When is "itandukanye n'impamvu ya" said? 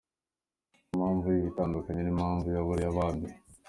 1.51-2.67